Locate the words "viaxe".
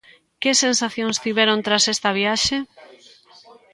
2.19-2.57